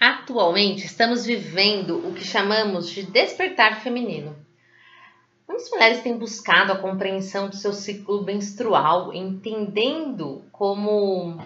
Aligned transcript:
Atualmente 0.00 0.84
estamos 0.84 1.24
vivendo 1.24 2.06
o 2.06 2.12
que 2.12 2.24
chamamos 2.24 2.90
de 2.90 3.02
despertar 3.02 3.80
feminino. 3.80 4.36
Muitas 5.48 5.70
mulheres 5.70 6.02
têm 6.02 6.18
buscado 6.18 6.72
a 6.72 6.78
compreensão 6.78 7.48
do 7.48 7.56
seu 7.56 7.72
ciclo 7.72 8.22
menstrual, 8.22 9.14
entendendo 9.14 10.44
como 10.52 11.40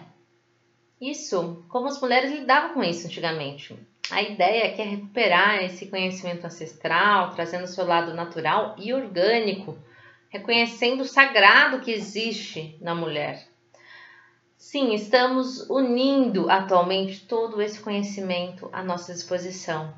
isso, 1.00 1.64
como 1.68 1.86
as 1.86 2.00
mulheres 2.00 2.32
lidavam 2.32 2.74
com 2.74 2.82
isso 2.82 3.06
antigamente. 3.06 3.78
A 4.10 4.20
ideia 4.20 4.74
que 4.74 4.82
é 4.82 4.84
recuperar 4.84 5.62
esse 5.62 5.86
conhecimento 5.86 6.44
ancestral, 6.44 7.32
trazendo 7.34 7.64
o 7.64 7.68
seu 7.68 7.86
lado 7.86 8.14
natural 8.14 8.74
e 8.78 8.92
orgânico, 8.92 9.78
reconhecendo 10.28 11.02
o 11.02 11.08
sagrado 11.08 11.80
que 11.80 11.92
existe 11.92 12.76
na 12.80 12.96
mulher. 12.96 13.46
Sim, 14.60 14.92
estamos 14.92 15.70
unindo 15.70 16.50
atualmente 16.50 17.26
todo 17.26 17.62
esse 17.62 17.80
conhecimento 17.80 18.68
à 18.74 18.84
nossa 18.84 19.14
disposição, 19.14 19.94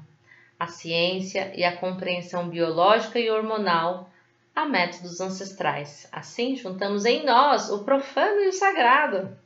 a 0.57 0.69
ciência 0.69 1.53
e 1.57 1.65
a 1.65 1.77
compreensão 1.77 2.49
biológica 2.49 3.19
e 3.19 3.29
hormonal 3.29 4.09
a 4.55 4.65
métodos 4.65 5.21
ancestrais. 5.21 6.09
Assim, 6.13 6.55
juntamos 6.55 7.05
em 7.05 7.25
nós 7.25 7.71
o 7.71 7.83
profano 7.83 8.41
e 8.41 8.49
o 8.49 8.53
sagrado. 8.53 9.37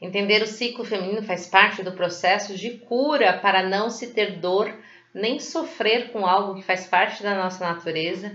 Entender 0.00 0.42
o 0.42 0.46
ciclo 0.46 0.84
feminino 0.84 1.24
faz 1.24 1.48
parte 1.48 1.82
do 1.82 1.90
processo 1.90 2.56
de 2.56 2.78
cura 2.78 3.36
para 3.40 3.68
não 3.68 3.90
se 3.90 4.14
ter 4.14 4.38
dor 4.38 4.72
nem 5.12 5.40
sofrer 5.40 6.12
com 6.12 6.24
algo 6.24 6.54
que 6.54 6.62
faz 6.62 6.86
parte 6.86 7.20
da 7.20 7.34
nossa 7.34 7.66
natureza 7.66 8.32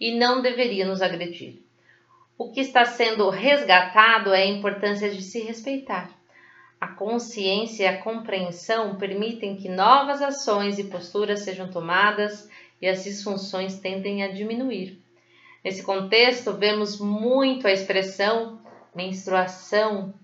e 0.00 0.18
não 0.18 0.40
deveria 0.40 0.86
nos 0.86 1.02
agredir. 1.02 1.65
O 2.38 2.50
que 2.50 2.60
está 2.60 2.84
sendo 2.84 3.30
resgatado 3.30 4.34
é 4.34 4.42
a 4.42 4.46
importância 4.46 5.08
de 5.08 5.22
se 5.22 5.40
respeitar. 5.40 6.10
A 6.78 6.88
consciência 6.88 7.84
e 7.84 7.86
a 7.86 8.02
compreensão 8.02 8.96
permitem 8.96 9.56
que 9.56 9.70
novas 9.70 10.20
ações 10.20 10.78
e 10.78 10.84
posturas 10.84 11.40
sejam 11.40 11.70
tomadas 11.70 12.50
e 12.80 12.86
as 12.86 13.02
disfunções 13.04 13.78
tendem 13.78 14.22
a 14.22 14.30
diminuir. 14.30 15.02
Nesse 15.64 15.82
contexto, 15.82 16.52
vemos 16.52 17.00
muito 17.00 17.66
a 17.66 17.72
expressão 17.72 18.60
menstruação 18.94 20.14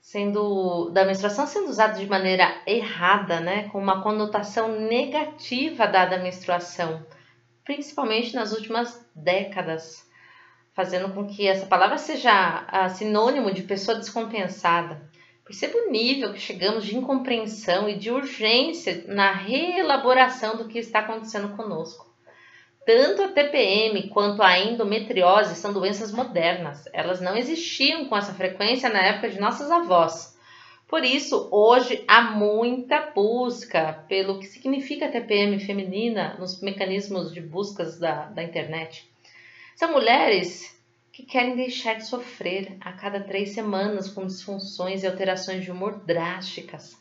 sendo 0.00 0.90
da 0.90 1.04
menstruação 1.04 1.46
sendo 1.46 1.68
usada 1.68 1.98
de 1.98 2.06
maneira 2.06 2.62
errada, 2.66 3.40
né, 3.40 3.68
com 3.68 3.78
uma 3.78 4.00
conotação 4.00 4.80
negativa 4.80 5.86
dada 5.86 6.16
à 6.16 6.18
menstruação, 6.18 7.04
principalmente 7.64 8.34
nas 8.34 8.52
últimas 8.52 9.06
décadas 9.14 10.07
fazendo 10.78 11.12
com 11.12 11.26
que 11.26 11.44
essa 11.44 11.66
palavra 11.66 11.98
seja 11.98 12.64
uh, 12.72 12.88
sinônimo 12.88 13.50
de 13.52 13.64
pessoa 13.64 13.98
descompensada. 13.98 15.02
Perceba 15.44 15.76
o 15.76 15.90
nível 15.90 16.32
que 16.32 16.38
chegamos 16.38 16.86
de 16.86 16.96
incompreensão 16.96 17.88
e 17.88 17.96
de 17.96 18.12
urgência 18.12 19.02
na 19.08 19.32
reelaboração 19.32 20.56
do 20.56 20.68
que 20.68 20.78
está 20.78 21.00
acontecendo 21.00 21.56
conosco. 21.56 22.06
Tanto 22.86 23.22
a 23.22 23.28
TPM 23.28 24.08
quanto 24.10 24.40
a 24.40 24.56
endometriose 24.56 25.56
são 25.56 25.72
doenças 25.72 26.12
modernas. 26.12 26.84
Elas 26.92 27.20
não 27.20 27.36
existiam 27.36 28.04
com 28.04 28.16
essa 28.16 28.32
frequência 28.32 28.88
na 28.88 29.00
época 29.00 29.30
de 29.30 29.40
nossas 29.40 29.72
avós. 29.72 30.38
Por 30.86 31.04
isso, 31.04 31.48
hoje 31.50 32.04
há 32.06 32.22
muita 32.22 33.10
busca 33.10 34.04
pelo 34.08 34.38
que 34.38 34.46
significa 34.46 35.10
TPM 35.10 35.58
feminina 35.58 36.36
nos 36.38 36.62
mecanismos 36.62 37.34
de 37.34 37.40
buscas 37.40 37.98
da, 37.98 38.26
da 38.26 38.44
internet. 38.44 39.08
São 39.78 39.92
mulheres 39.92 40.76
que 41.12 41.22
querem 41.22 41.54
deixar 41.54 41.94
de 41.94 42.04
sofrer 42.04 42.76
a 42.80 42.94
cada 42.94 43.20
três 43.20 43.50
semanas 43.50 44.10
com 44.10 44.26
disfunções 44.26 45.04
e 45.04 45.06
alterações 45.06 45.62
de 45.62 45.70
humor 45.70 46.00
drásticas. 46.04 47.00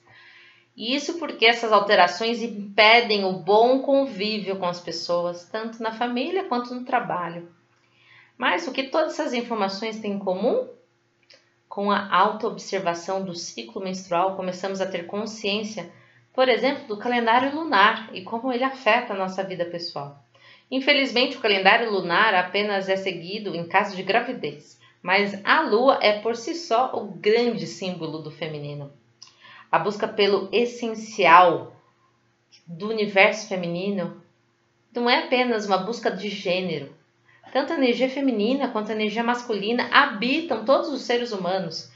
E 0.76 0.96
isso 0.96 1.18
porque 1.18 1.48
essas 1.48 1.72
alterações 1.72 2.40
impedem 2.40 3.26
o 3.26 3.34
bom 3.34 3.82
convívio 3.82 4.58
com 4.60 4.68
as 4.68 4.80
pessoas, 4.80 5.50
tanto 5.50 5.82
na 5.82 5.92
família 5.92 6.44
quanto 6.44 6.76
no 6.76 6.86
trabalho. 6.86 7.52
Mas 8.38 8.68
o 8.68 8.72
que 8.72 8.84
todas 8.84 9.14
essas 9.14 9.34
informações 9.34 10.00
têm 10.00 10.12
em 10.12 10.20
comum? 10.20 10.70
Com 11.68 11.90
a 11.90 12.16
autoobservação 12.16 13.26
do 13.26 13.34
ciclo 13.34 13.82
menstrual, 13.82 14.36
começamos 14.36 14.82
a 14.82 14.86
ter 14.86 15.08
consciência, 15.08 15.92
por 16.32 16.48
exemplo, 16.48 16.86
do 16.86 17.00
calendário 17.00 17.56
lunar 17.56 18.14
e 18.14 18.22
como 18.22 18.54
ele 18.54 18.64
afeta 18.64 19.14
a 19.14 19.18
nossa 19.18 19.44
vida 19.44 19.66
pessoal. 19.66 20.24
Infelizmente, 20.70 21.38
o 21.38 21.40
calendário 21.40 21.90
lunar 21.90 22.36
apenas 22.36 22.90
é 22.90 22.96
seguido 22.96 23.56
em 23.56 23.66
caso 23.66 23.96
de 23.96 24.04
gravidez, 24.04 24.80
mas 25.02 25.40
a 25.46 25.62
lua 25.62 26.00
é 26.02 26.20
por 26.20 26.36
si 26.36 26.54
só 26.54 26.92
o 26.94 27.06
grande 27.06 27.66
símbolo 27.66 28.20
do 28.20 28.30
feminino. 28.30 28.92
A 29.72 29.80
busca 29.80 30.08
pelo 30.08 30.50
essencial 30.52 31.74
do 32.66 32.90
universo 32.90 33.48
feminino 33.48 34.22
não 34.94 35.10
é 35.10 35.26
apenas 35.26 35.66
uma 35.66 35.78
busca 35.78 36.12
de 36.12 36.30
gênero. 36.30 36.94
Tanto 37.54 37.72
a 37.72 37.78
energia 37.78 38.10
feminina 38.10 38.68
quanto 38.68 38.92
a 38.92 38.96
energia 38.96 39.24
masculina 39.24 39.88
habitam 39.92 40.66
todos 40.66 40.90
os 40.90 41.04
seres 41.04 41.32
humanos. 41.32 41.90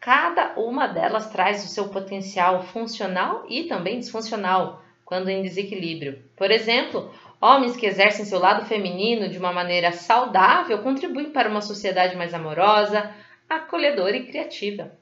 Cada 0.00 0.54
uma 0.56 0.86
delas 0.86 1.30
traz 1.30 1.64
o 1.64 1.68
seu 1.68 1.88
potencial 1.88 2.62
funcional 2.62 3.44
e 3.48 3.64
também 3.64 3.98
disfuncional, 3.98 4.82
quando 5.04 5.28
em 5.28 5.42
desequilíbrio. 5.42 6.22
Por 6.36 6.50
exemplo, 6.50 7.10
Homens 7.40 7.76
que 7.76 7.86
exercem 7.86 8.24
seu 8.24 8.38
lado 8.38 8.64
feminino 8.64 9.28
de 9.28 9.38
uma 9.38 9.52
maneira 9.52 9.92
saudável 9.92 10.78
contribuem 10.78 11.30
para 11.30 11.50
uma 11.50 11.60
sociedade 11.60 12.16
mais 12.16 12.32
amorosa, 12.32 13.12
acolhedora 13.48 14.16
e 14.16 14.26
criativa. 14.26 14.92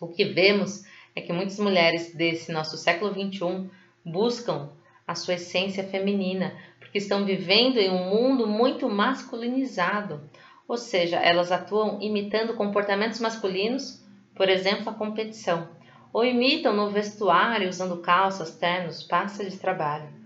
O 0.00 0.08
que 0.08 0.24
vemos 0.24 0.84
é 1.14 1.20
que 1.20 1.32
muitas 1.32 1.58
mulheres 1.58 2.14
desse 2.14 2.50
nosso 2.52 2.76
século 2.78 3.12
XXI 3.12 3.68
buscam 4.04 4.70
a 5.06 5.14
sua 5.14 5.34
essência 5.34 5.84
feminina, 5.84 6.54
porque 6.78 6.98
estão 6.98 7.24
vivendo 7.24 7.78
em 7.78 7.90
um 7.90 8.08
mundo 8.10 8.46
muito 8.46 8.88
masculinizado, 8.88 10.22
ou 10.66 10.76
seja, 10.76 11.16
elas 11.16 11.50
atuam 11.50 12.00
imitando 12.00 12.54
comportamentos 12.54 13.20
masculinos, 13.20 14.04
por 14.34 14.48
exemplo, 14.48 14.90
a 14.90 14.94
competição, 14.94 15.68
ou 16.12 16.24
imitam 16.24 16.74
no 16.74 16.90
vestuário 16.90 17.68
usando 17.68 18.00
calças, 18.00 18.56
ternos, 18.56 19.02
pastas 19.02 19.50
de 19.50 19.58
trabalho. 19.58 20.17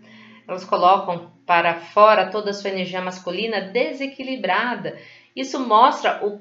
Elas 0.53 0.65
colocam 0.65 1.33
para 1.47 1.75
fora 1.75 2.31
toda 2.31 2.51
a 2.51 2.53
sua 2.53 2.69
energia 2.69 3.01
masculina 3.01 3.63
desequilibrada. 3.63 4.99
Isso 5.35 5.59
mostra 5.59 6.23
o, 6.23 6.41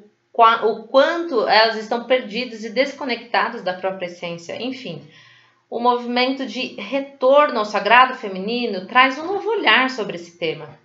o 0.67 0.83
quanto 0.83 1.47
elas 1.47 1.77
estão 1.77 2.03
perdidas 2.03 2.65
e 2.65 2.69
desconectadas 2.71 3.61
da 3.61 3.73
própria 3.73 4.07
essência. 4.07 4.61
Enfim, 4.61 5.01
o 5.69 5.79
movimento 5.79 6.45
de 6.45 6.75
retorno 6.75 7.59
ao 7.59 7.65
sagrado 7.65 8.15
feminino 8.15 8.85
traz 8.85 9.17
um 9.17 9.25
novo 9.25 9.47
olhar 9.49 9.89
sobre 9.89 10.17
esse 10.17 10.37
tema. 10.37 10.77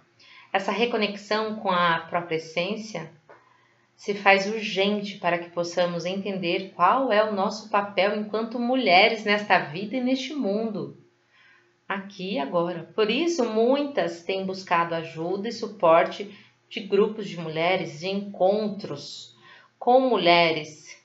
Essa 0.53 0.71
reconexão 0.71 1.57
com 1.57 1.71
a 1.71 2.07
própria 2.09 2.37
essência 2.37 3.11
se 3.97 4.15
faz 4.15 4.47
urgente 4.47 5.19
para 5.19 5.39
que 5.39 5.51
possamos 5.51 6.05
entender 6.05 6.73
qual 6.77 7.13
é 7.13 7.25
o 7.25 7.35
nosso 7.35 7.71
papel 7.71 8.21
enquanto 8.21 8.61
mulheres 8.61 9.25
nesta 9.25 9.59
vida 9.59 9.97
e 9.97 10.01
neste 10.01 10.33
mundo 10.33 10.97
aqui 11.89 12.35
e 12.35 12.39
agora. 12.39 12.91
Por 12.95 13.11
isso, 13.11 13.45
muitas 13.45 14.23
têm 14.23 14.45
buscado 14.45 14.95
ajuda 14.95 15.49
e 15.49 15.53
suporte 15.53 16.37
de 16.69 16.81
grupos 16.81 17.29
de 17.29 17.39
mulheres, 17.39 18.01
de 18.01 18.09
encontros 18.09 19.37
com 19.79 20.01
mulheres, 20.01 21.01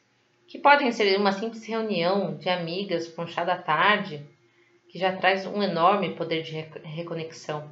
que 0.47 0.57
podem 0.57 0.91
ser 0.91 1.17
uma 1.19 1.31
simples 1.31 1.65
reunião 1.65 2.35
de 2.35 2.49
amigas 2.49 3.07
com 3.07 3.27
chá 3.27 3.43
da 3.43 3.57
tarde, 3.57 4.25
que 4.89 4.97
já 4.99 5.15
traz 5.15 5.45
um 5.45 5.61
enorme 5.61 6.15
poder 6.15 6.41
de 6.41 6.51
reconexão. 6.83 7.71